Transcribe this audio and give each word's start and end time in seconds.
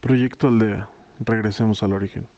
Proyecto 0.00 0.46
Aldea. 0.46 0.88
Regresemos 1.18 1.82
al 1.82 1.92
origen. 1.92 2.28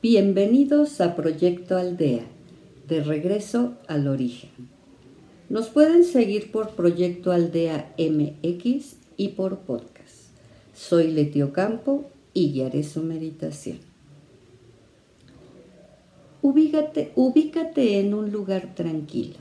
Bienvenidos 0.00 1.00
a 1.00 1.16
Proyecto 1.16 1.76
Aldea, 1.76 2.22
de 2.86 3.02
regreso 3.02 3.74
al 3.88 4.06
origen. 4.06 4.50
Nos 5.52 5.68
pueden 5.68 6.04
seguir 6.04 6.50
por 6.50 6.70
Proyecto 6.70 7.30
Aldea 7.30 7.94
MX 7.98 8.96
y 9.18 9.28
por 9.28 9.58
podcast. 9.58 10.30
Soy 10.74 11.08
Letio 11.08 11.52
Campo 11.52 12.06
y 12.32 12.52
guiaré 12.52 12.82
su 12.84 13.02
meditación. 13.02 13.76
Ubícate, 16.40 17.12
ubícate 17.16 18.00
en 18.00 18.14
un 18.14 18.32
lugar 18.32 18.74
tranquilo, 18.74 19.36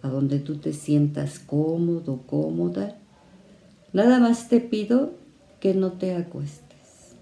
a 0.00 0.08
donde 0.08 0.38
tú 0.38 0.56
te 0.56 0.72
sientas 0.72 1.38
cómodo, 1.38 2.22
cómoda. 2.26 2.96
Nada 3.92 4.20
más 4.20 4.48
te 4.48 4.60
pido 4.60 5.10
que 5.60 5.74
no 5.74 5.92
te 5.92 6.14
acuestes 6.14 7.12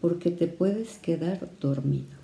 porque 0.00 0.30
te 0.30 0.46
puedes 0.46 0.96
quedar 0.96 1.46
dormido. 1.60 2.23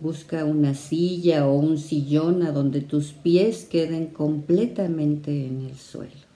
Busca 0.00 0.44
una 0.44 0.74
silla 0.74 1.46
o 1.46 1.54
un 1.54 1.76
sillón 1.76 2.42
a 2.42 2.52
donde 2.52 2.80
tus 2.80 3.12
pies 3.12 3.66
queden 3.66 4.06
completamente 4.06 5.46
en 5.46 5.66
el 5.66 5.76
suelo. 5.76 6.26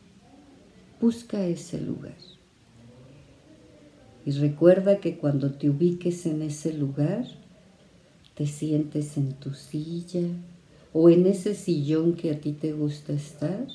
Busca 1.01 1.45
ese 1.47 1.81
lugar. 1.81 2.17
Y 4.27 4.33
recuerda 4.33 5.01
que 5.01 5.17
cuando 5.17 5.53
te 5.53 5.71
ubiques 5.71 6.27
en 6.27 6.43
ese 6.43 6.73
lugar, 6.75 7.27
te 8.35 8.47
sientes 8.47 9.17
en 9.17 9.33
tu 9.35 9.55
silla 9.55 10.27
o 10.93 11.11
en 11.11 11.27
ese 11.27 11.55
sillón 11.55 12.15
que 12.15 12.31
a 12.31 12.41
ti 12.41 12.53
te 12.53 12.73
gusta 12.73 13.13
estar, 13.13 13.67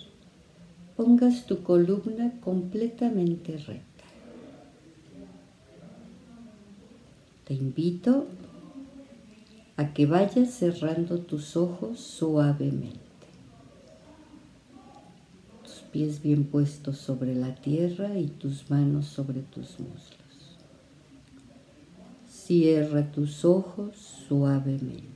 pongas 0.96 1.46
tu 1.46 1.64
columna 1.64 2.34
completamente 2.42 3.58
recta. 3.58 4.06
Te 7.46 7.54
invito 7.54 8.28
a 9.80 9.94
que 9.94 10.06
vayas 10.06 10.50
cerrando 10.50 11.20
tus 11.20 11.56
ojos 11.56 12.02
suavemente. 12.02 13.00
Tus 15.64 15.76
pies 15.90 16.22
bien 16.22 16.44
puestos 16.44 16.98
sobre 16.98 17.34
la 17.34 17.56
tierra 17.56 18.20
y 18.20 18.28
tus 18.28 18.70
manos 18.70 19.06
sobre 19.06 19.40
tus 19.40 19.80
muslos. 19.80 20.58
Cierra 22.30 23.10
tus 23.10 23.46
ojos 23.46 23.96
suavemente 24.28 25.08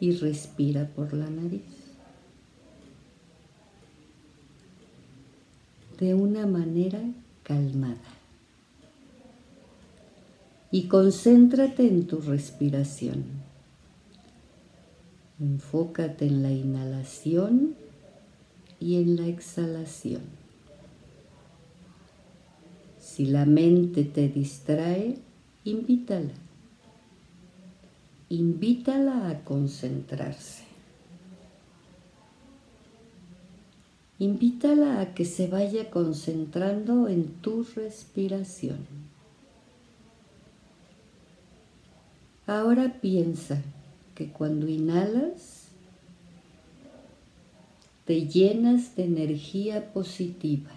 y 0.00 0.12
respira 0.12 0.88
por 0.88 1.12
la 1.12 1.28
nariz. 1.28 1.60
De 6.00 6.14
una 6.14 6.46
manera 6.46 7.02
calmada 7.42 8.15
y 10.76 10.88
concéntrate 10.88 11.88
en 11.88 12.06
tu 12.06 12.20
respiración. 12.20 13.24
Enfócate 15.40 16.26
en 16.26 16.42
la 16.42 16.52
inhalación 16.52 17.74
y 18.78 18.96
en 18.96 19.16
la 19.16 19.26
exhalación. 19.26 20.20
Si 23.00 23.24
la 23.24 23.46
mente 23.46 24.04
te 24.04 24.28
distrae, 24.28 25.16
invítala. 25.64 26.34
Invítala 28.28 29.30
a 29.30 29.44
concentrarse. 29.44 30.64
Invítala 34.18 35.00
a 35.00 35.14
que 35.14 35.24
se 35.24 35.48
vaya 35.48 35.88
concentrando 35.88 37.08
en 37.08 37.28
tu 37.40 37.64
respiración. 37.74 39.06
Ahora 42.46 43.00
piensa 43.00 43.60
que 44.14 44.28
cuando 44.28 44.68
inhalas, 44.68 45.66
te 48.04 48.26
llenas 48.28 48.94
de 48.94 49.04
energía 49.04 49.92
positiva. 49.92 50.70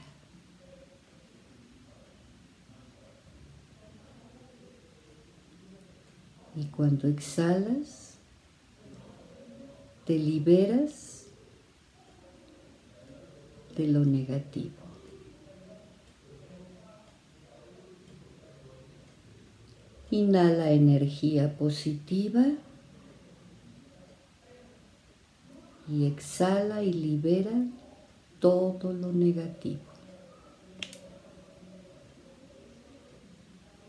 Y 6.56 6.66
cuando 6.66 7.08
exhalas, 7.08 8.16
te 10.06 10.18
liberas 10.18 11.28
de 13.78 13.88
lo 13.88 14.04
negativo. 14.04 14.79
Inhala 20.12 20.72
energía 20.72 21.56
positiva 21.58 22.46
y 25.88 26.06
exhala 26.06 26.84
y 26.84 26.94
libera 26.94 27.52
todo 28.40 28.94
lo 28.94 29.12
negativo. 29.12 29.82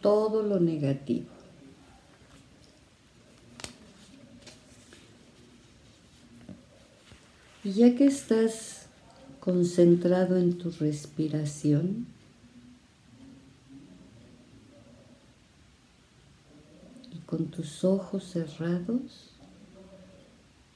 Todo 0.01 0.43
lo 0.43 0.61
negativo. 0.61 1.27
Y 7.63 7.73
ya 7.73 7.95
que 7.95 8.07
estás 8.07 8.87
concentrado 9.39 10.39
en 10.39 10.57
tu 10.57 10.71
respiración, 10.71 12.07
con 17.31 17.47
tus 17.47 17.85
ojos 17.85 18.25
cerrados 18.25 19.31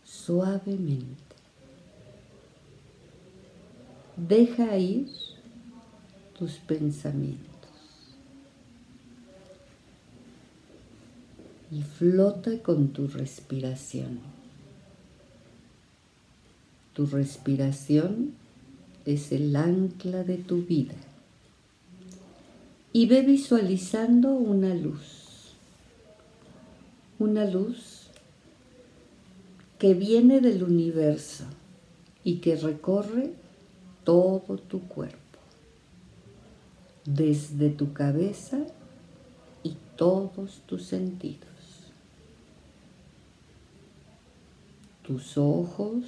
suavemente. 0.05 1.35
Deja 4.17 4.79
ir 4.79 5.09
tus 6.39 6.53
pensamientos 6.53 7.51
y 11.73 11.83
flota 11.83 12.63
con 12.63 12.89
tu 12.89 13.09
respiración. 13.09 14.21
Tu 16.93 17.07
respiración 17.07 18.35
es 19.05 19.33
el 19.33 19.57
ancla 19.57 20.23
de 20.23 20.37
tu 20.37 20.65
vida 20.65 20.95
y 22.93 23.07
ve 23.07 23.23
visualizando 23.23 24.31
una 24.31 24.73
luz 24.73 25.24
una 27.19 27.45
luz 27.45 28.09
que 29.79 29.95
viene 29.95 30.41
del 30.41 30.63
universo 30.63 31.45
y 32.23 32.37
que 32.37 32.57
recorre 32.57 33.33
todo 34.05 34.57
tu 34.57 34.81
cuerpo, 34.89 35.19
desde 37.05 37.71
tu 37.71 37.93
cabeza 37.93 38.59
y 39.63 39.77
todos 39.97 40.63
tus 40.67 40.85
sentidos. 40.85 41.49
Tus 45.03 45.37
ojos, 45.37 46.05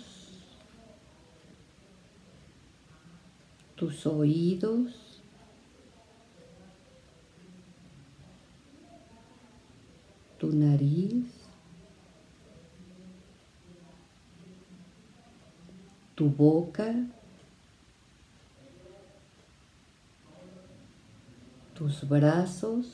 tus 3.75 4.07
oídos, 4.07 5.06
tu 10.39 10.53
nariz, 10.53 11.25
tu 16.15 16.29
boca, 16.29 16.95
tus 21.75 22.07
brazos, 22.09 22.87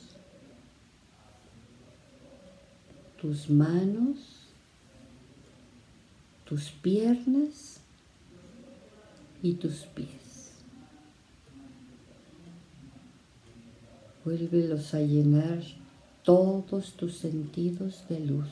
tus 3.21 3.49
manos, 3.49 4.17
tus 6.45 6.69
piernas 6.69 7.79
y 9.41 9.53
tus 9.53 9.85
pies. 9.95 10.51
Vuélvelos 14.25 14.93
a 14.93 14.99
llenar 14.99 15.82
todos 16.23 16.93
tus 16.93 17.17
sentidos 17.17 18.05
de 18.09 18.19
luz 18.19 18.47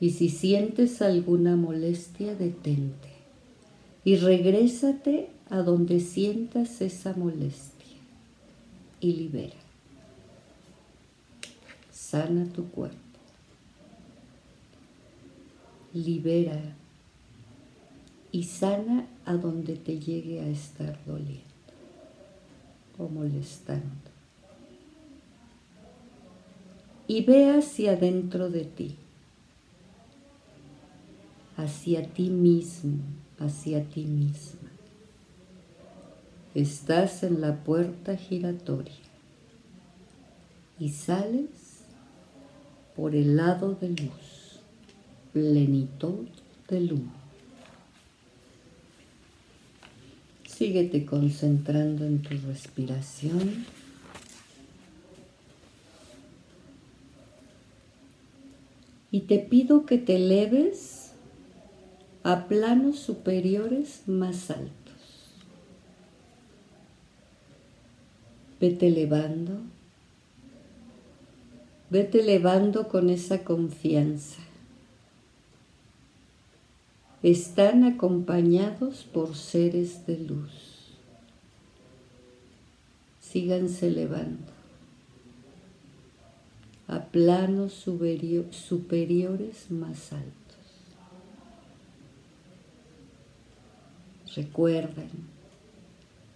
Y 0.00 0.10
si 0.10 0.28
sientes 0.28 1.00
alguna 1.02 1.56
molestia, 1.56 2.34
detente 2.34 3.14
y 4.04 4.16
regrésate 4.16 5.30
a 5.48 5.58
donde 5.58 6.00
sientas 6.00 6.80
esa 6.80 7.14
molestia 7.14 7.96
y 9.00 9.12
libera. 9.12 9.56
Sana 11.90 12.46
tu 12.52 12.68
cuerpo. 12.68 12.98
Libera 15.94 16.60
y 18.32 18.42
sana 18.42 19.06
a 19.24 19.34
donde 19.34 19.76
te 19.76 19.98
llegue 20.00 20.40
a 20.40 20.48
estar 20.48 20.98
doliendo 21.06 21.44
o 22.98 23.08
molestando. 23.08 24.13
Y 27.06 27.22
ve 27.24 27.50
hacia 27.50 27.96
dentro 27.96 28.50
de 28.50 28.64
ti, 28.64 28.96
hacia 31.56 32.06
ti 32.06 32.30
mismo, 32.30 32.98
hacia 33.38 33.84
ti 33.84 34.04
misma. 34.04 34.70
Estás 36.54 37.22
en 37.24 37.40
la 37.40 37.64
puerta 37.64 38.16
giratoria 38.16 38.94
y 40.78 40.88
sales 40.90 41.50
por 42.96 43.14
el 43.14 43.36
lado 43.36 43.74
de 43.74 43.88
luz, 43.88 44.60
plenitud 45.32 46.26
de 46.68 46.80
luz. 46.80 47.00
Síguete 50.46 51.04
concentrando 51.04 52.06
en 52.06 52.22
tu 52.22 52.36
respiración. 52.46 53.66
Y 59.14 59.20
te 59.20 59.38
pido 59.38 59.86
que 59.86 59.96
te 59.96 60.16
eleves 60.16 61.12
a 62.24 62.48
planos 62.48 62.98
superiores 62.98 64.02
más 64.08 64.50
altos. 64.50 64.72
Vete 68.60 68.88
elevando, 68.88 69.60
vete 71.90 72.22
elevando 72.22 72.88
con 72.88 73.08
esa 73.08 73.44
confianza 73.44 74.40
están 77.24 77.84
acompañados 77.84 79.04
por 79.04 79.34
seres 79.34 80.06
de 80.06 80.18
luz. 80.18 80.92
Síganse 83.18 83.86
elevando 83.88 84.53
a 86.86 87.00
planos 87.04 87.72
superiores 87.72 89.70
más 89.70 90.12
altos. 90.12 90.34
Recuerden 94.36 95.10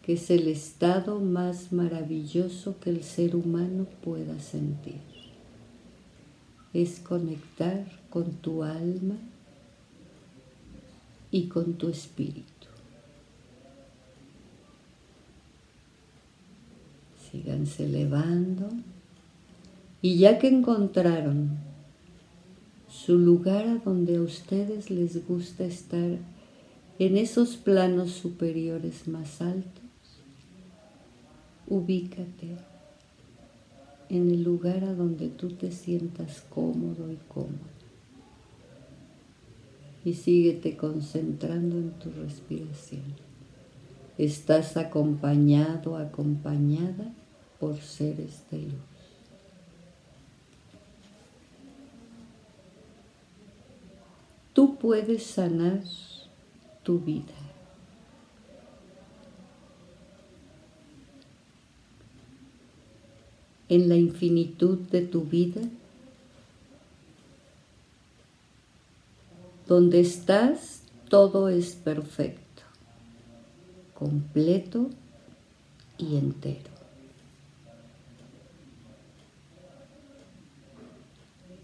que 0.02 0.14
es 0.14 0.30
el 0.30 0.48
estado 0.48 1.20
más 1.20 1.72
maravilloso 1.72 2.78
que 2.80 2.90
el 2.90 3.02
ser 3.02 3.36
humano 3.36 3.86
pueda 4.02 4.38
sentir. 4.40 5.00
Es 6.72 7.00
conectar 7.00 7.84
con 8.08 8.32
tu 8.32 8.62
alma 8.62 9.16
y 11.30 11.48
con 11.48 11.74
tu 11.74 11.88
espíritu. 11.88 12.44
Síganse 17.30 17.84
elevando 17.84 18.70
y 20.00 20.18
ya 20.18 20.38
que 20.38 20.48
encontraron 20.48 21.58
su 22.88 23.18
lugar 23.18 23.66
a 23.66 23.76
donde 23.76 24.16
a 24.16 24.22
ustedes 24.22 24.90
les 24.90 25.26
gusta 25.26 25.64
estar 25.64 26.18
en 26.98 27.16
esos 27.16 27.56
planos 27.56 28.12
superiores 28.12 29.08
más 29.08 29.40
altos, 29.40 29.82
ubícate 31.66 32.56
en 34.08 34.30
el 34.30 34.42
lugar 34.42 34.84
a 34.84 34.94
donde 34.94 35.28
tú 35.28 35.50
te 35.50 35.70
sientas 35.70 36.42
cómodo 36.48 37.12
y 37.12 37.16
cómodo 37.28 37.78
y 40.04 40.14
síguete 40.14 40.76
concentrando 40.76 41.76
en 41.76 41.90
tu 41.92 42.10
respiración. 42.10 43.02
Estás 44.16 44.76
acompañado, 44.76 45.96
acompañada 45.96 47.12
por 47.60 47.76
seres 47.76 48.42
de 48.50 48.62
luz. 48.62 48.87
Tú 54.58 54.74
puedes 54.74 55.24
sanar 55.24 55.84
tu 56.82 56.98
vida. 56.98 57.38
En 63.68 63.88
la 63.88 63.94
infinitud 63.94 64.78
de 64.90 65.02
tu 65.02 65.22
vida 65.22 65.60
Donde 69.68 70.00
estás, 70.00 70.82
todo 71.08 71.48
es 71.48 71.76
perfecto, 71.76 72.62
completo 73.94 74.90
y 75.98 76.16
entero. 76.16 76.70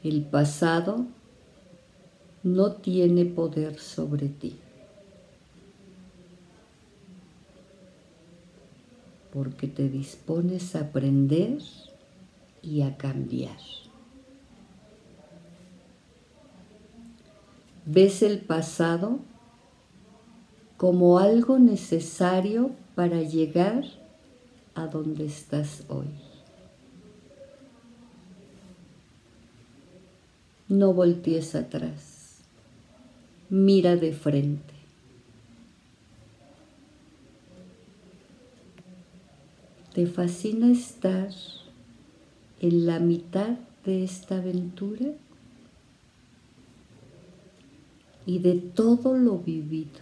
El 0.05 0.23
pasado 0.23 1.07
no 2.45 2.73
tiene 2.73 3.25
poder 3.25 3.79
sobre 3.79 4.29
ti. 4.29 4.57
porque 9.33 9.67
te 9.67 9.89
dispones 9.89 10.77
a 10.77 10.83
aprender 10.83 11.59
y 12.63 12.83
a 12.83 12.97
cambiar. 12.97 13.59
ves 17.87 18.23
el 18.23 18.41
pasado 18.41 19.19
como 20.77 21.19
algo 21.19 21.59
necesario 21.59 22.73
para 22.95 23.23
llegar 23.23 23.85
a 24.75 24.87
donde 24.87 25.27
estás 25.27 25.85
hoy. 25.89 26.09
No 30.69 30.93
voltees 30.93 31.55
atrás, 31.55 32.14
mira 33.55 33.97
de 33.97 34.13
frente. 34.13 34.75
¿Te 39.95 40.07
fascina 40.07 40.73
estar 40.73 41.31
en 42.61 42.87
la 42.87 42.99
mitad 42.99 43.57
de 43.85 44.03
esta 44.03 44.39
aventura? 44.39 45.13
y 48.27 48.39
de 48.39 48.55
todo 48.55 49.17
lo 49.17 49.39
vivido. 49.39 50.01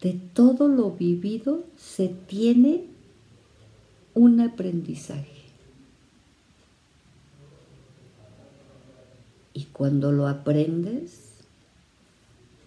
De 0.00 0.12
todo 0.34 0.68
lo 0.68 0.90
vivido 0.90 1.64
se 1.76 2.08
tiene 2.08 2.84
un 4.14 4.40
aprendizaje. 4.40 5.35
Y 9.56 9.64
cuando 9.72 10.12
lo 10.12 10.28
aprendes, 10.28 11.30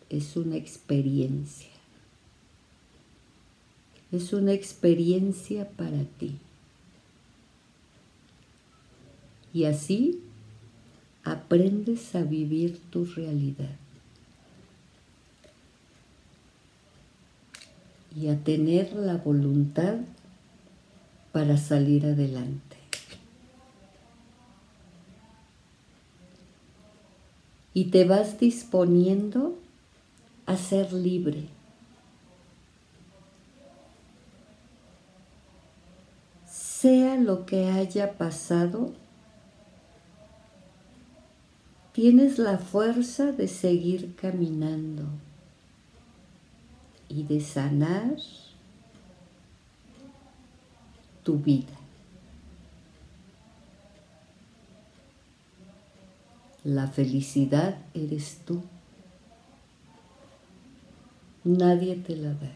es 0.09 0.35
una 0.35 0.55
experiencia. 0.55 1.69
Es 4.11 4.33
una 4.33 4.53
experiencia 4.53 5.69
para 5.69 6.03
ti. 6.17 6.37
Y 9.53 9.65
así 9.65 10.19
aprendes 11.23 12.15
a 12.15 12.23
vivir 12.23 12.81
tu 12.89 13.05
realidad 13.05 13.75
y 18.19 18.29
a 18.29 18.43
tener 18.43 18.93
la 18.93 19.17
voluntad 19.17 19.97
para 21.31 21.55
salir 21.57 22.07
adelante. 22.07 22.68
Y 27.73 27.85
te 27.85 28.05
vas 28.05 28.39
disponiendo 28.39 29.57
a 30.45 30.57
ser 30.57 30.91
libre. 30.93 31.47
Sea 36.47 37.17
lo 37.17 37.45
que 37.45 37.69
haya 37.69 38.17
pasado, 38.17 38.91
tienes 41.93 42.39
la 42.39 42.57
fuerza 42.57 43.31
de 43.31 43.47
seguir 43.47 44.15
caminando 44.15 45.03
y 47.09 47.23
de 47.23 47.41
sanar 47.41 48.15
tu 51.23 51.37
vida. 51.37 51.78
La 56.63 56.87
felicidad 56.87 57.77
eres 57.93 58.39
tú. 58.45 58.61
Nadie 61.43 61.95
te 61.95 62.17
la 62.17 62.33
da. 62.33 62.51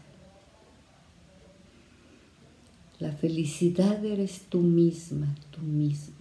La 3.00 3.12
felicidad 3.12 4.04
eres 4.04 4.42
tú 4.48 4.60
misma, 4.60 5.34
tú 5.50 5.60
mismo. 5.62 6.14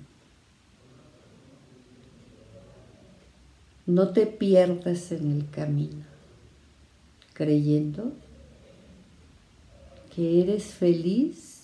No 3.85 4.09
te 4.09 4.25
pierdas 4.25 5.11
en 5.11 5.31
el 5.31 5.49
camino, 5.49 6.05
creyendo 7.33 8.13
que 10.15 10.41
eres 10.41 10.65
feliz 10.67 11.63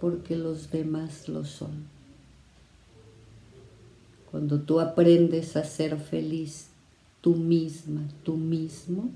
porque 0.00 0.36
los 0.36 0.70
demás 0.70 1.28
lo 1.28 1.44
son. 1.44 1.97
Cuando 4.30 4.60
tú 4.60 4.80
aprendes 4.80 5.56
a 5.56 5.64
ser 5.64 5.98
feliz 5.98 6.68
tú 7.20 7.34
misma, 7.34 8.02
tú 8.24 8.36
mismo, 8.36 9.10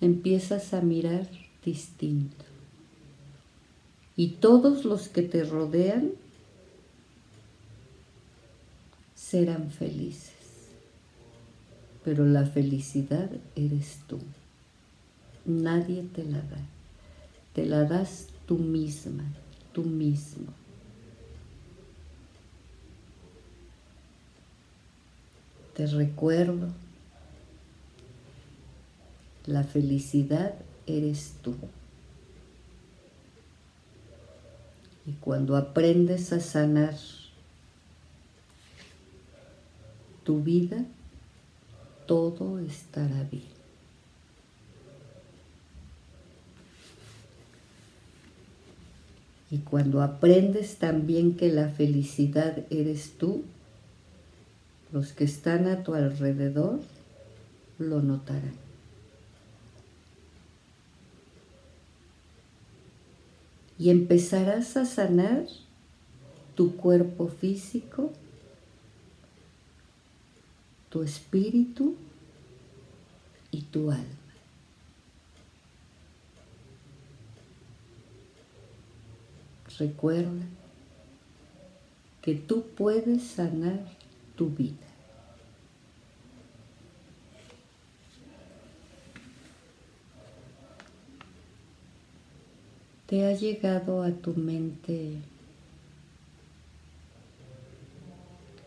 empiezas 0.00 0.74
a 0.74 0.80
mirar 0.80 1.28
distinto. 1.64 2.44
Y 4.16 4.28
todos 4.28 4.84
los 4.84 5.08
que 5.08 5.22
te 5.22 5.44
rodean 5.44 6.12
serán 9.14 9.70
felices. 9.70 10.32
Pero 12.04 12.24
la 12.24 12.46
felicidad 12.46 13.30
eres 13.56 13.98
tú. 14.06 14.18
Nadie 15.44 16.02
te 16.14 16.24
la 16.24 16.38
da. 16.38 16.60
Te 17.52 17.66
la 17.66 17.84
das 17.84 18.28
tú 18.46 18.58
misma, 18.58 19.24
tú 19.72 19.82
mismo. 19.82 20.46
Te 25.76 25.86
recuerdo, 25.86 26.68
la 29.44 29.62
felicidad 29.62 30.54
eres 30.86 31.34
tú. 31.42 31.54
Y 35.04 35.12
cuando 35.20 35.54
aprendes 35.54 36.32
a 36.32 36.40
sanar 36.40 36.96
tu 40.24 40.42
vida, 40.42 40.82
todo 42.06 42.58
estará 42.58 43.24
bien. 43.30 43.44
Y 49.50 49.58
cuando 49.58 50.00
aprendes 50.00 50.76
también 50.76 51.36
que 51.36 51.50
la 51.50 51.68
felicidad 51.68 52.64
eres 52.70 53.12
tú, 53.18 53.44
los 54.92 55.12
que 55.12 55.24
están 55.24 55.66
a 55.66 55.82
tu 55.82 55.94
alrededor 55.94 56.80
lo 57.78 58.02
notarán. 58.02 58.54
Y 63.78 63.90
empezarás 63.90 64.76
a 64.76 64.86
sanar 64.86 65.46
tu 66.54 66.76
cuerpo 66.76 67.28
físico, 67.28 68.10
tu 70.88 71.02
espíritu 71.02 71.94
y 73.50 73.62
tu 73.62 73.90
alma. 73.90 74.04
Recuerda 79.78 80.46
que 82.22 82.34
tú 82.34 82.64
puedes 82.76 83.22
sanar 83.24 83.95
tu 84.36 84.50
vida. 84.50 84.86
¿Te 93.06 93.24
ha 93.24 93.32
llegado 93.32 94.02
a 94.02 94.10
tu 94.10 94.34
mente 94.34 95.12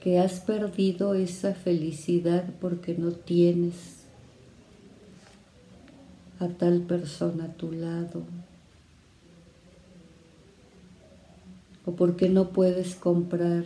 que 0.01 0.17
has 0.17 0.39
perdido 0.39 1.13
esa 1.13 1.53
felicidad 1.53 2.45
porque 2.61 2.93
no 2.93 3.11
tienes 3.11 3.99
a 6.39 6.47
tal 6.47 6.81
persona 6.81 7.45
a 7.45 7.53
tu 7.53 7.73
lado, 7.73 8.23
o 11.85 11.91
porque 11.91 12.29
no 12.29 12.49
puedes 12.49 12.95
comprar 12.95 13.65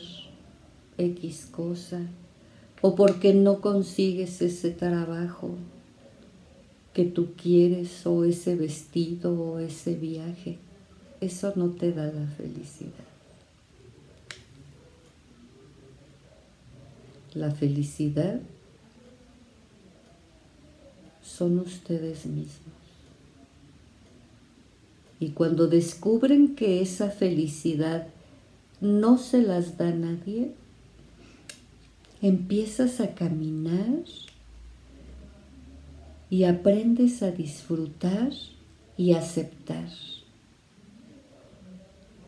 X 0.97 1.47
cosa, 1.51 2.01
o 2.81 2.95
porque 2.95 3.33
no 3.33 3.61
consigues 3.61 4.41
ese 4.41 4.71
trabajo 4.71 5.55
que 6.93 7.05
tú 7.05 7.29
quieres, 7.41 8.05
o 8.05 8.23
ese 8.23 8.55
vestido, 8.55 9.33
o 9.33 9.59
ese 9.59 9.95
viaje. 9.95 10.57
Eso 11.21 11.53
no 11.55 11.69
te 11.69 11.91
da 11.91 12.05
la 12.05 12.27
felicidad. 12.27 12.91
La 17.33 17.51
felicidad 17.51 18.41
son 21.23 21.59
ustedes 21.59 22.25
mismos. 22.25 22.73
Y 25.19 25.29
cuando 25.29 25.67
descubren 25.67 26.53
que 26.55 26.81
esa 26.81 27.09
felicidad 27.09 28.07
no 28.81 29.17
se 29.17 29.41
las 29.41 29.77
da 29.77 29.91
nadie, 29.91 30.51
empiezas 32.23 33.01
a 33.01 33.13
caminar 33.13 34.05
y 36.29 36.45
aprendes 36.45 37.21
a 37.21 37.31
disfrutar 37.31 38.31
y 38.95 39.13
aceptar 39.13 39.89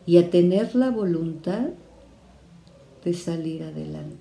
y 0.04 0.18
a 0.18 0.30
tener 0.30 0.76
la 0.76 0.90
voluntad 0.90 1.70
de 3.04 3.14
salir 3.14 3.62
adelante. 3.62 4.18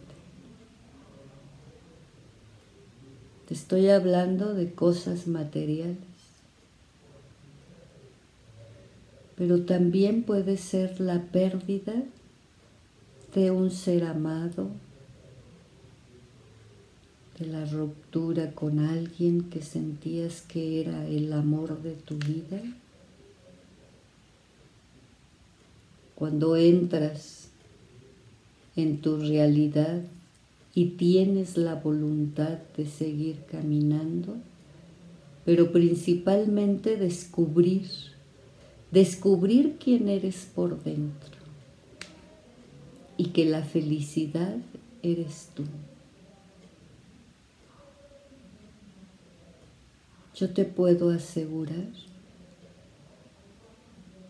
Te 3.50 3.54
estoy 3.54 3.90
hablando 3.90 4.54
de 4.54 4.72
cosas 4.72 5.28
materiales. 5.28 5.98
Pero 9.36 9.66
también 9.66 10.24
puede 10.24 10.56
ser 10.56 11.02
la 11.02 11.22
pérdida 11.22 11.94
de 13.36 13.52
un 13.52 13.70
ser 13.70 14.06
amado, 14.06 14.70
de 17.40 17.48
la 17.48 17.66
ruptura 17.66 18.52
con 18.52 18.80
alguien 18.80 19.50
que 19.50 19.62
sentías 19.62 20.42
que 20.42 20.82
era 20.82 21.08
el 21.08 21.34
amor 21.34 21.82
de 21.82 21.92
tu 21.92 22.16
vida. 22.18 22.62
Cuando 26.16 26.56
entras 26.56 27.50
en 28.76 29.02
tu 29.02 29.18
realidad 29.18 30.02
y 30.74 30.86
tienes 30.92 31.58
la 31.58 31.76
voluntad 31.76 32.60
de 32.78 32.86
seguir 32.86 33.38
caminando, 33.52 34.36
pero 35.44 35.72
principalmente 35.72 36.98
descubrir, 36.98 37.88
descubrir 38.92 39.76
quién 39.78 40.08
eres 40.08 40.48
por 40.54 40.82
dentro 40.84 41.36
y 43.18 43.26
que 43.28 43.46
la 43.46 43.64
felicidad 43.64 44.58
eres 45.04 45.50
tú. 45.54 45.64
Yo 50.36 50.50
te 50.50 50.66
puedo 50.66 51.10
asegurar 51.10 51.88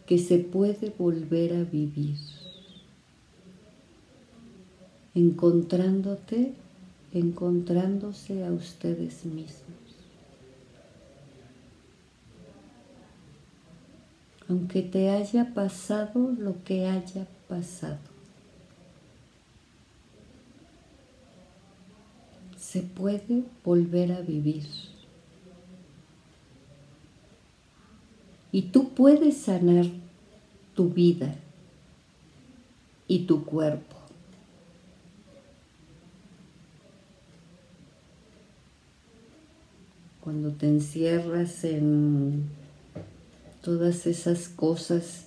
que 0.05 0.19
se 0.19 0.37
puede 0.37 0.93
volver 0.97 1.53
a 1.53 1.63
vivir 1.63 2.17
encontrándote, 5.15 6.53
encontrándose 7.13 8.45
a 8.45 8.51
ustedes 8.51 9.25
mismos. 9.25 9.55
Aunque 14.47 14.83
te 14.83 15.09
haya 15.09 15.53
pasado 15.55 16.31
lo 16.37 16.63
que 16.63 16.85
haya 16.85 17.25
pasado, 17.47 17.97
se 22.59 22.81
puede 22.81 23.43
volver 23.63 24.11
a 24.11 24.19
vivir. 24.19 24.65
Y 28.55 28.61
tú 28.61 28.91
puedes 28.91 29.35
sanar 29.35 29.85
tu 30.75 30.87
vida 30.87 31.35
y 33.05 33.25
tu 33.25 33.43
cuerpo. 33.43 33.95
cuando 40.21 40.49
te 40.53 40.67
encierras 40.67 41.63
en 41.63 42.45
todas 43.61 44.07
esas 44.07 44.47
cosas, 44.47 45.25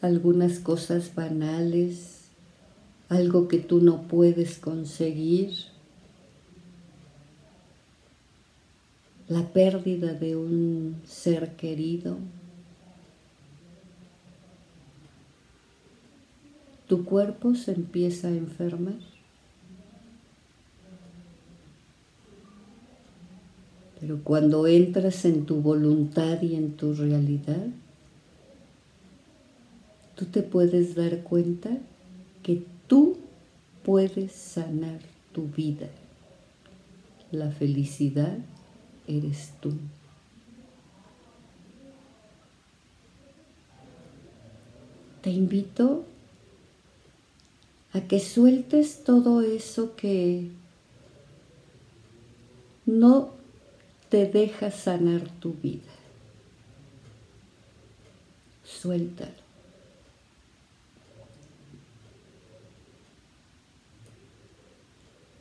algunas 0.00 0.60
cosas 0.60 1.12
banales, 1.12 2.28
algo 3.08 3.48
que 3.48 3.58
tú 3.58 3.80
no 3.80 4.02
puedes 4.02 4.58
conseguir, 4.58 5.73
la 9.28 9.42
pérdida 9.42 10.12
de 10.12 10.36
un 10.36 10.96
ser 11.06 11.56
querido, 11.56 12.18
tu 16.86 17.04
cuerpo 17.04 17.54
se 17.54 17.72
empieza 17.72 18.28
a 18.28 18.32
enfermar. 18.32 18.98
Pero 24.00 24.20
cuando 24.22 24.66
entras 24.66 25.24
en 25.24 25.46
tu 25.46 25.62
voluntad 25.62 26.42
y 26.42 26.56
en 26.56 26.76
tu 26.76 26.92
realidad, 26.92 27.66
tú 30.14 30.26
te 30.26 30.42
puedes 30.42 30.94
dar 30.94 31.22
cuenta 31.22 31.70
que 32.42 32.62
tú 32.86 33.16
puedes 33.82 34.32
sanar 34.32 35.00
tu 35.32 35.48
vida. 35.48 35.88
La 37.32 37.50
felicidad 37.50 38.36
eres 39.06 39.52
tú. 39.60 39.72
Te 45.22 45.30
invito 45.30 46.04
a 47.92 48.00
que 48.02 48.20
sueltes 48.20 49.04
todo 49.04 49.40
eso 49.40 49.96
que 49.96 50.50
no 52.84 53.32
te 54.10 54.26
deja 54.26 54.70
sanar 54.70 55.22
tu 55.40 55.54
vida. 55.54 55.92
Suéltalo. 58.64 59.44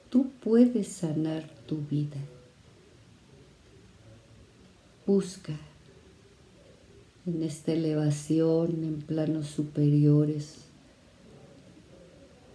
Tú 0.10 0.29
puedes 0.41 0.88
sanar 0.88 1.50
tu 1.67 1.77
vida. 1.77 2.17
Busca 5.05 5.53
en 7.25 7.43
esta 7.43 7.74
elevación, 7.74 8.83
en 8.83 9.01
planos 9.01 9.48
superiores, 9.48 10.65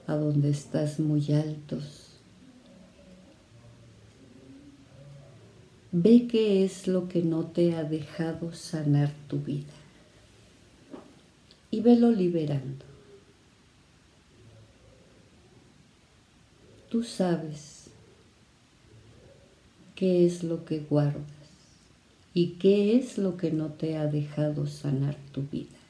a 0.06 0.14
donde 0.14 0.50
estás 0.50 0.98
muy 0.98 1.32
altos 1.32 2.08
Ve 5.90 6.28
qué 6.28 6.64
es 6.64 6.86
lo 6.86 7.08
que 7.08 7.22
no 7.22 7.46
te 7.46 7.74
ha 7.74 7.82
dejado 7.82 8.52
sanar 8.52 9.10
tu 9.26 9.38
vida 9.40 9.72
y 11.70 11.80
velo 11.80 12.10
liberando. 12.10 12.84
Tú 16.90 17.02
sabes 17.02 17.88
qué 19.94 20.26
es 20.26 20.44
lo 20.44 20.66
que 20.66 20.80
guardas 20.80 21.37
y 22.38 22.50
qué 22.50 22.96
es 22.96 23.18
lo 23.18 23.36
que 23.36 23.50
no 23.50 23.70
te 23.70 23.96
ha 23.96 24.06
dejado 24.06 24.68
sanar 24.68 25.16
tu 25.32 25.42
vida. 25.42 25.80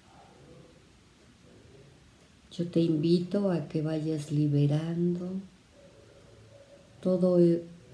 Yo 2.51 2.67
te 2.69 2.81
invito 2.81 3.51
a 3.51 3.69
que 3.69 3.83
vayas 3.83 4.33
liberando 4.33 5.31
todo 7.03 7.39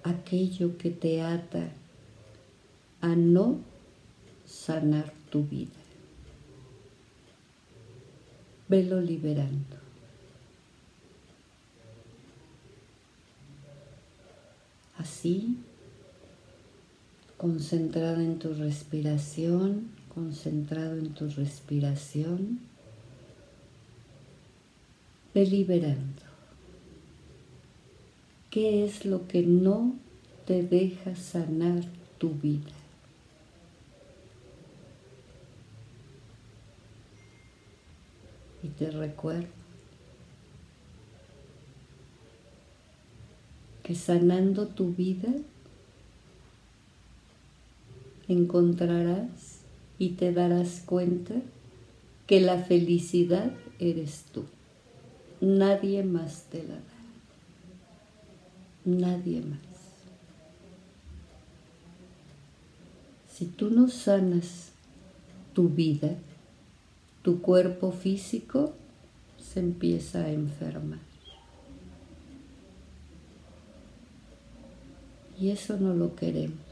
aquello 0.05 0.79
que 0.79 0.91
te 0.91 1.21
ata 1.21 1.69
a 3.01 3.17
no 3.17 3.59
sanar 4.47 5.13
tu 5.33 5.43
vida. 5.43 5.73
Velo 8.69 9.01
liberando. 9.01 9.79
Así, 14.97 15.59
concentrado 17.45 18.23
en 18.23 18.39
tu 18.39 18.55
respiración, 18.55 19.91
concentrado 20.15 20.97
en 20.97 21.11
tu 21.11 21.29
respiración, 21.29 22.59
ve 25.35 25.45
liberando. 25.45 26.23
¿Qué 28.49 28.87
es 28.87 29.05
lo 29.05 29.29
que 29.29 29.43
no 29.43 29.95
te 30.47 30.63
deja 30.63 31.15
sanar 31.17 31.85
tu 32.17 32.31
vida? 32.31 32.73
y 38.63 38.69
te 38.69 38.91
recuerdo 38.91 39.49
que 43.83 43.95
sanando 43.95 44.69
tu 44.69 44.95
vida 44.95 45.29
encontrarás 48.29 49.61
y 49.99 50.11
te 50.11 50.33
darás 50.33 50.83
cuenta 50.85 51.35
que 52.27 52.41
la 52.41 52.59
felicidad 52.59 53.53
eres 53.79 54.25
tú. 54.33 54.45
Nadie 55.41 56.03
más 56.03 56.45
te 56.45 56.63
la 56.63 56.75
da. 56.75 56.81
Nadie 58.85 59.41
más. 59.43 59.59
Si 63.33 63.47
tú 63.47 63.71
no 63.71 63.89
sanas 63.89 64.71
tu 65.55 65.69
vida, 65.69 66.17
tu 67.23 67.41
cuerpo 67.41 67.93
físico 67.93 68.75
se 69.39 69.61
empieza 69.61 70.21
a 70.25 70.31
enfermar. 70.31 71.01
Y 75.41 75.51
eso 75.51 75.77
no 75.79 75.95
lo 75.95 76.15
queremos. 76.15 76.64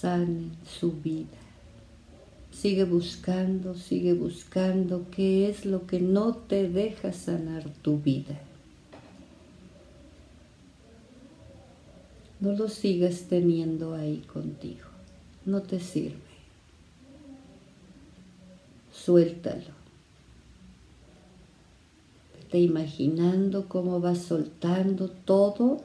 Sane 0.00 0.50
su 0.78 0.92
vida. 0.92 1.38
Sigue 2.52 2.84
buscando, 2.84 3.74
sigue 3.74 4.14
buscando 4.14 5.06
qué 5.10 5.48
es 5.48 5.64
lo 5.64 5.86
que 5.86 6.00
no 6.00 6.34
te 6.34 6.68
deja 6.68 7.12
sanar 7.12 7.64
tu 7.82 7.98
vida. 7.98 8.38
No 12.40 12.52
lo 12.52 12.68
sigas 12.68 13.26
teniendo 13.28 13.94
ahí 13.94 14.18
contigo 14.32 14.88
no 15.48 15.62
te 15.62 15.80
sirve. 15.80 16.16
Suéltalo. 18.92 19.78
Vete 22.36 22.58
imaginando 22.58 23.66
cómo 23.66 24.00
vas 24.00 24.18
soltando 24.18 25.08
todo 25.08 25.80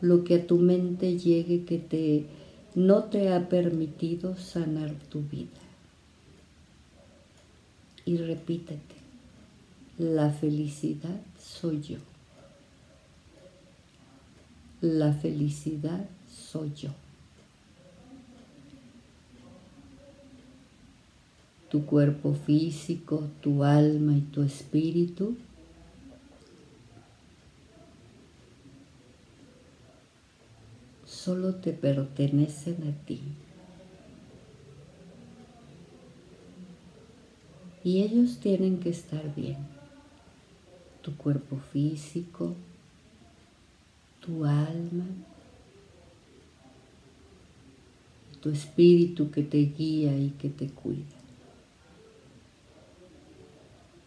lo 0.00 0.24
que 0.24 0.36
a 0.36 0.46
tu 0.46 0.58
mente 0.58 1.18
llegue 1.18 1.64
que 1.64 1.78
te 1.78 2.26
no 2.74 3.04
te 3.04 3.32
ha 3.32 3.48
permitido 3.48 4.36
sanar 4.36 4.92
tu 5.10 5.22
vida. 5.22 5.60
Y 8.04 8.16
repítete, 8.16 8.96
la 9.98 10.30
felicidad 10.30 11.20
soy 11.38 11.82
yo. 11.82 11.98
La 14.80 15.12
felicidad 15.12 16.08
soy 16.28 16.72
yo. 16.74 16.90
tu 21.70 21.86
cuerpo 21.86 22.34
físico, 22.34 23.28
tu 23.40 23.62
alma 23.64 24.16
y 24.16 24.20
tu 24.22 24.42
espíritu. 24.42 25.36
Solo 31.30 31.54
te 31.54 31.72
pertenecen 31.72 32.88
a 32.88 33.06
ti. 33.06 33.20
Y 37.84 38.02
ellos 38.02 38.40
tienen 38.40 38.80
que 38.80 38.90
estar 38.90 39.32
bien. 39.36 39.58
Tu 41.02 41.16
cuerpo 41.16 41.60
físico, 41.72 42.56
tu 44.18 44.44
alma, 44.44 45.04
tu 48.40 48.50
espíritu 48.50 49.30
que 49.30 49.44
te 49.44 49.58
guía 49.58 50.18
y 50.18 50.30
que 50.30 50.48
te 50.48 50.66
cuida. 50.66 51.16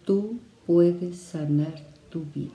Tú 0.06 0.40
puedes 0.68 1.20
sanar 1.20 1.82
tu 2.10 2.26
vida. 2.36 2.52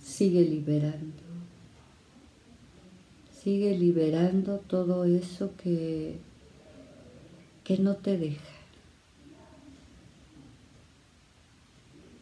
Sigue 0.00 0.42
liberando. 0.42 1.25
Sigue 3.46 3.78
liberando 3.78 4.58
todo 4.58 5.04
eso 5.04 5.52
que, 5.62 6.16
que 7.62 7.78
no 7.78 7.94
te 7.94 8.18
deja. 8.18 8.42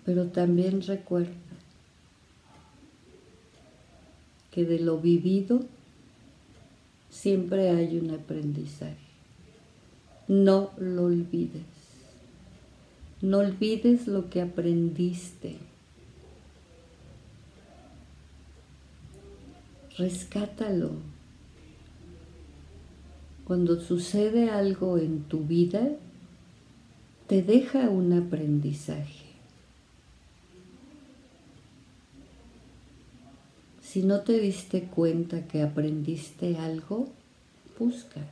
Pero 0.05 0.27
también 0.27 0.83
recuerda 0.83 1.33
que 4.51 4.67
de 4.67 4.81
lo 4.81 4.99
vivido 4.99 5.61
siempre 7.09 7.71
hay 7.71 7.97
un 7.99 8.11
aprendizaje. 8.11 8.95
No 10.29 10.73
lo 10.77 11.05
olvides. 11.05 11.63
No 13.23 13.39
olvides 13.39 14.07
lo 14.09 14.29
que 14.29 14.43
aprendiste. 14.43 15.57
Rescátalo. 19.97 21.14
Cuando 23.47 23.79
sucede 23.79 24.51
algo 24.51 24.97
en 24.97 25.25
tu 25.25 25.41
vida, 25.41 25.91
te 27.27 27.43
deja 27.43 27.91
un 27.91 28.13
aprendizaje. 28.13 29.25
Si 33.83 34.03
no 34.03 34.23
te 34.23 34.41
diste 34.41 34.85
cuenta 34.85 35.47
que 35.47 35.63
aprendiste 35.63 36.57
algo, 36.57 37.09
busca. 37.79 38.23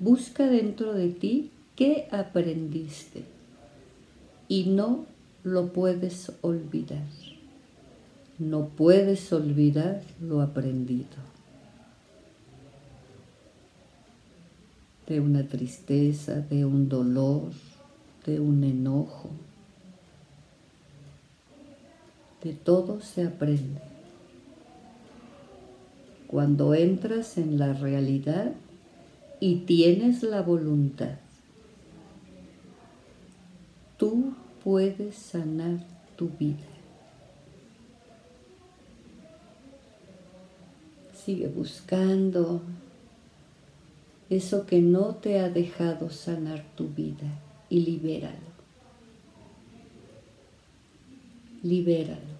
Busca 0.00 0.46
dentro 0.48 0.92
de 0.92 1.08
ti 1.08 1.50
qué 1.76 2.08
aprendiste 2.10 3.24
y 4.48 4.64
no 4.64 5.06
lo 5.44 5.72
puedes 5.72 6.32
olvidar. 6.42 7.04
No 8.38 8.68
puedes 8.68 9.32
olvidar 9.32 10.02
lo 10.20 10.42
aprendido. 10.42 11.33
De 15.06 15.20
una 15.20 15.46
tristeza, 15.46 16.40
de 16.40 16.64
un 16.64 16.88
dolor, 16.88 17.50
de 18.26 18.40
un 18.40 18.64
enojo. 18.64 19.30
De 22.42 22.52
todo 22.52 23.00
se 23.00 23.26
aprende. 23.26 23.80
Cuando 26.26 26.74
entras 26.74 27.38
en 27.38 27.58
la 27.58 27.74
realidad 27.74 28.52
y 29.40 29.56
tienes 29.66 30.22
la 30.22 30.42
voluntad, 30.42 31.16
tú 33.98 34.34
puedes 34.64 35.14
sanar 35.14 35.78
tu 36.16 36.28
vida. 36.38 36.58
Sigue 41.14 41.48
buscando 41.48 42.62
eso 44.30 44.66
que 44.66 44.80
no 44.80 45.16
te 45.16 45.38
ha 45.38 45.50
dejado 45.50 46.10
sanar 46.10 46.64
tu 46.76 46.88
vida 46.88 47.26
y 47.68 47.80
libéralo. 47.80 48.54
Libéralo. 51.62 52.34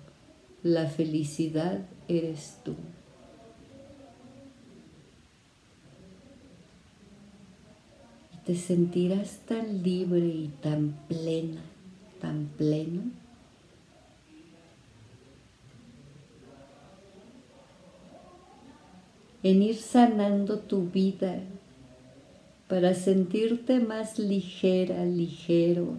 La 0.62 0.86
felicidad 0.86 1.80
eres 2.08 2.58
tú. 2.64 2.74
Y 8.32 8.46
te 8.46 8.54
sentirás 8.54 9.40
tan 9.46 9.82
libre 9.82 10.26
y 10.26 10.50
tan 10.62 10.98
plena, 11.06 11.60
tan 12.20 12.46
pleno. 12.56 13.02
En 19.42 19.62
ir 19.62 19.76
sanando 19.76 20.58
tu 20.58 20.88
vida 20.88 21.42
para 22.74 22.92
sentirte 22.94 23.78
más 23.78 24.18
ligera, 24.18 25.04
ligero, 25.04 25.94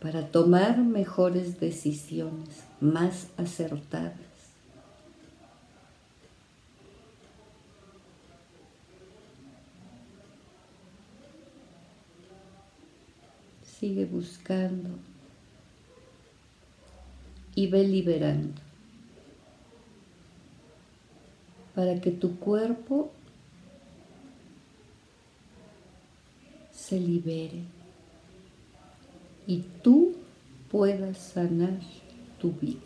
para 0.00 0.26
tomar 0.26 0.78
mejores 0.78 1.60
decisiones, 1.60 2.64
más 2.80 3.26
acertadas. 3.36 4.14
Sigue 13.78 14.06
buscando 14.06 14.88
y 17.54 17.66
ve 17.66 17.86
liberando 17.86 18.62
para 21.74 22.00
que 22.00 22.12
tu 22.12 22.38
cuerpo 22.38 23.12
se 26.88 26.98
libere 26.98 27.64
y 29.46 29.62
tú 29.82 30.14
puedas 30.70 31.18
sanar 31.18 31.80
tu 32.40 32.52
vida. 32.52 32.80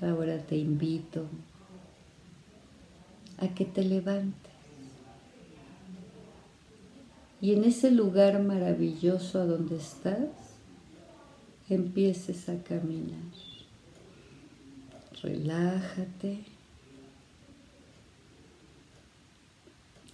Ahora 0.00 0.38
te 0.38 0.56
invito 0.56 1.26
a 3.38 3.46
que 3.54 3.64
te 3.64 3.84
levantes 3.84 4.52
y 7.40 7.52
en 7.52 7.62
ese 7.62 7.92
lugar 7.92 8.42
maravilloso 8.42 9.40
a 9.40 9.44
donde 9.44 9.76
estás 9.76 10.30
empieces 11.68 12.48
a 12.48 12.60
caminar. 12.64 13.57
Relájate. 15.22 16.38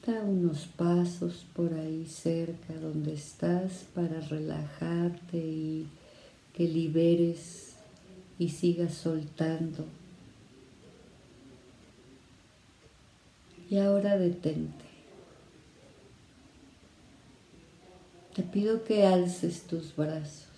Da 0.06 0.20
unos 0.22 0.66
pasos 0.66 1.46
por 1.54 1.72
ahí 1.74 2.06
cerca 2.06 2.74
donde 2.74 3.14
estás 3.14 3.84
para 3.94 4.20
relajarte 4.20 5.36
y 5.36 5.86
que 6.54 6.68
liberes 6.68 7.74
y 8.38 8.48
sigas 8.48 8.94
soltando. 8.94 9.84
Y 13.70 13.78
ahora 13.78 14.18
detente. 14.18 14.84
Te 18.34 18.42
pido 18.42 18.84
que 18.84 19.06
alces 19.06 19.62
tus 19.62 19.94
brazos 19.94 20.48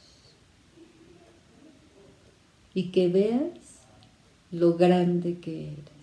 y 2.74 2.90
que 2.90 3.09
veas 3.09 3.65
lo 4.52 4.76
grande 4.76 5.38
que 5.38 5.72
eres. 5.72 5.96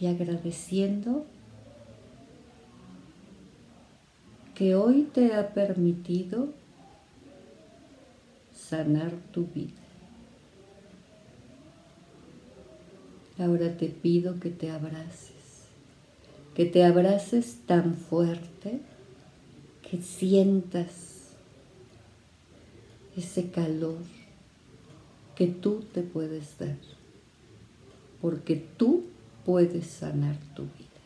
Y 0.00 0.06
agradeciendo 0.06 1.26
que 4.54 4.74
hoy 4.74 5.08
te 5.12 5.34
ha 5.34 5.52
permitido 5.52 6.48
sanar 8.54 9.12
tu 9.32 9.46
vida. 9.46 9.72
Ahora 13.38 13.76
te 13.76 13.88
pido 13.88 14.38
que 14.38 14.50
te 14.50 14.70
abraces 14.70 15.39
que 16.60 16.66
te 16.66 16.84
abraces 16.84 17.56
tan 17.64 17.94
fuerte 17.94 18.80
que 19.80 20.02
sientas 20.02 21.30
ese 23.16 23.48
calor 23.48 23.96
que 25.36 25.46
tú 25.46 25.82
te 25.94 26.02
puedes 26.02 26.58
dar, 26.58 26.76
porque 28.20 28.62
tú 28.76 29.04
puedes 29.46 29.86
sanar 29.86 30.36
tu 30.54 30.64
vida. 30.64 31.00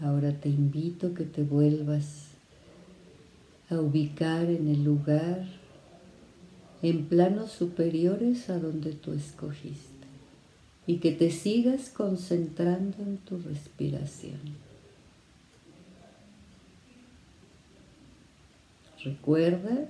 Ahora 0.00 0.32
te 0.32 0.48
invito 0.48 1.12
que 1.12 1.24
te 1.24 1.42
vuelvas 1.42 2.28
a 3.68 3.78
ubicar 3.78 4.46
en 4.46 4.68
el 4.68 4.84
lugar, 4.84 5.44
en 6.80 7.04
planos 7.04 7.52
superiores 7.52 8.48
a 8.48 8.58
donde 8.58 8.92
tú 8.92 9.12
escogiste 9.12 9.99
y 10.90 10.96
que 10.96 11.12
te 11.12 11.30
sigas 11.30 11.88
concentrando 11.88 12.96
en 13.04 13.18
tu 13.18 13.38
respiración. 13.38 14.40
Recuerda 19.04 19.86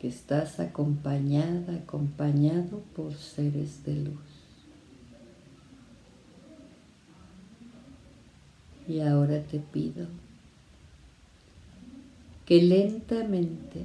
que 0.00 0.08
estás 0.08 0.58
acompañada, 0.58 1.76
acompañado 1.76 2.80
por 2.96 3.14
seres 3.14 3.84
de 3.84 3.94
luz. 3.94 4.16
Y 8.88 8.98
ahora 9.02 9.40
te 9.44 9.60
pido 9.60 10.08
que 12.46 12.60
lentamente, 12.64 13.84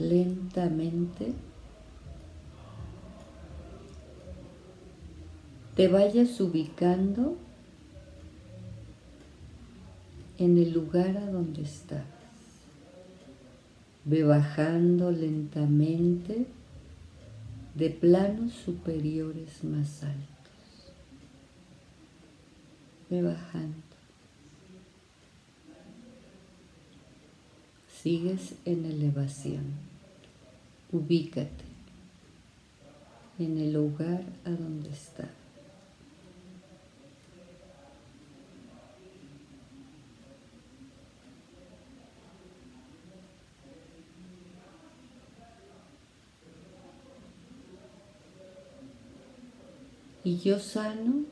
lentamente, 0.00 1.34
te 5.78 5.86
vayas 5.86 6.40
ubicando 6.40 7.36
en 10.36 10.58
el 10.58 10.72
lugar 10.72 11.16
a 11.16 11.30
donde 11.30 11.62
estás. 11.62 12.02
Ve 14.04 14.24
bajando 14.24 15.12
lentamente 15.12 16.46
de 17.76 17.90
planos 17.90 18.54
superiores 18.54 19.62
más 19.62 20.02
altos. 20.02 20.90
Ve 23.08 23.22
bajando. 23.22 23.76
Sigues 28.02 28.54
en 28.64 28.84
elevación. 28.84 29.74
Ubícate 30.90 31.68
en 33.38 33.58
el 33.58 33.74
lugar 33.74 34.24
a 34.44 34.50
donde 34.50 34.90
estás. 34.90 35.37
Y 50.28 50.36
yo 50.40 50.58
sano 50.58 51.24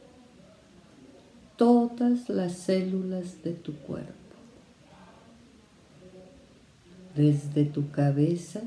todas 1.59 2.30
las 2.30 2.54
células 2.54 3.42
de 3.44 3.52
tu 3.52 3.74
cuerpo, 3.74 4.14
desde 7.14 7.66
tu 7.66 7.90
cabeza 7.90 8.62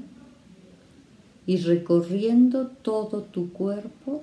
y 1.47 1.57
recorriendo 1.57 2.67
todo 2.67 3.23
tu 3.23 3.51
cuerpo 3.51 4.21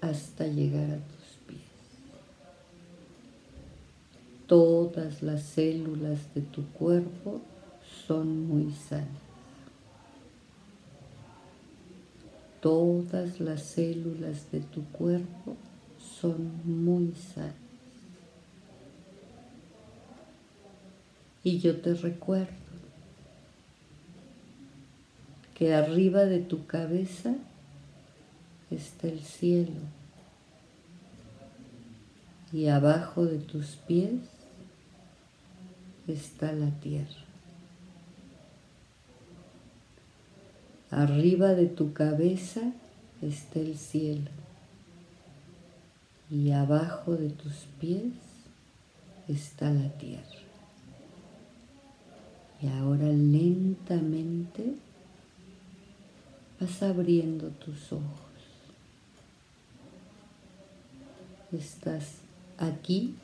hasta 0.00 0.46
llegar 0.46 0.90
a 0.90 0.96
tus 0.96 1.36
pies. 1.46 1.60
Todas 4.46 5.22
las 5.22 5.42
células 5.42 6.34
de 6.34 6.40
tu 6.40 6.64
cuerpo 6.68 7.42
son 8.06 8.48
muy 8.48 8.72
sanas. 8.72 9.29
Todas 12.60 13.40
las 13.40 13.62
células 13.62 14.50
de 14.52 14.60
tu 14.60 14.84
cuerpo 14.84 15.56
son 16.20 16.60
muy 16.64 17.14
sanas. 17.34 17.54
Y 21.42 21.58
yo 21.58 21.80
te 21.80 21.94
recuerdo 21.94 22.52
que 25.54 25.74
arriba 25.74 26.24
de 26.26 26.40
tu 26.40 26.66
cabeza 26.66 27.34
está 28.70 29.08
el 29.08 29.20
cielo 29.20 29.80
y 32.52 32.66
abajo 32.66 33.24
de 33.24 33.38
tus 33.38 33.76
pies 33.76 34.20
está 36.08 36.52
la 36.52 36.70
tierra. 36.80 37.29
Arriba 40.90 41.54
de 41.54 41.66
tu 41.66 41.92
cabeza 41.92 42.72
está 43.22 43.60
el 43.60 43.76
cielo 43.76 44.30
y 46.30 46.50
abajo 46.50 47.16
de 47.16 47.30
tus 47.30 47.66
pies 47.80 48.12
está 49.28 49.70
la 49.70 49.88
tierra. 49.90 50.24
Y 52.62 52.68
ahora 52.68 53.06
lentamente 53.06 54.74
vas 56.60 56.82
abriendo 56.82 57.48
tus 57.48 57.92
ojos. 57.92 58.04
Estás 61.52 62.16
aquí 62.58 63.14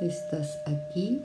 estás 0.00 0.60
aquí. 0.66 1.24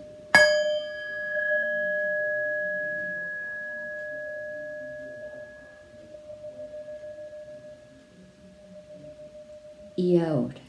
Y 9.96 10.18
ahora. 10.18 10.61